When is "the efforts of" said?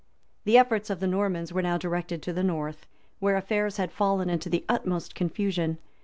0.45-0.99